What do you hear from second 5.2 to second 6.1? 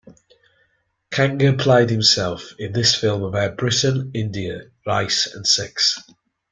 and sex.